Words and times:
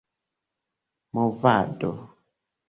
movado 1.13 1.91